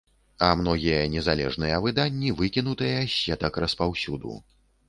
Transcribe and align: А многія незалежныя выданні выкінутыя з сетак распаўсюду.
А 0.45 0.47
многія 0.61 1.01
незалежныя 1.15 1.75
выданні 1.85 2.33
выкінутыя 2.41 2.97
з 3.05 3.13
сетак 3.21 3.63
распаўсюду. 3.67 4.33